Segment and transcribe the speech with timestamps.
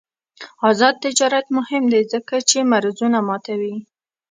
[0.69, 3.75] آزاد تجارت مهم دی ځکه چې مرزونه ماتوي.